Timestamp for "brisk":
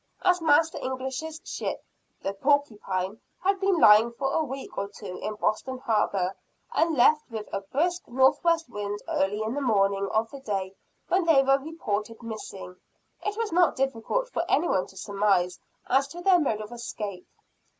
7.61-8.07